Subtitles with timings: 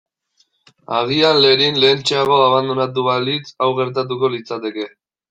[0.99, 4.89] Agian Lerin lehentxeago abandonatu balitz hau gertatuko litzateke.